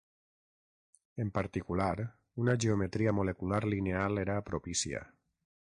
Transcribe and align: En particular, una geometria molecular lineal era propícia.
En 1.23 1.29
particular, 1.35 1.93
una 2.45 2.57
geometria 2.65 3.15
molecular 3.19 3.63
lineal 3.75 4.23
era 4.27 4.43
propícia. 4.53 5.05